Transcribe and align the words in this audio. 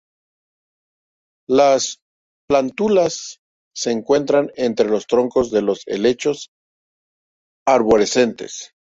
Las 1.47 2.01
plántulas 2.49 3.39
se 3.75 3.91
encuentra 3.91 4.47
entre 4.55 4.89
los 4.89 5.05
troncos 5.05 5.51
de 5.51 5.61
los 5.61 5.83
helechos 5.85 6.49
arborescentes. 7.67 8.71